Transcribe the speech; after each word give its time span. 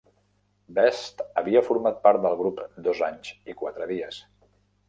Best 0.77 1.21
havia 1.43 1.61
format 1.69 2.01
part 2.07 2.23
del 2.25 2.39
grup 2.41 2.65
dos 2.89 3.05
anys 3.11 3.33
i 3.55 3.59
quatre 3.63 3.93
dies. 3.93 4.23